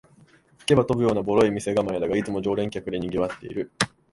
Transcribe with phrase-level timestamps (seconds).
[0.61, 3.71] 吹けば飛ぶようなボロい店構えだが、いつも常連客でにぎわってる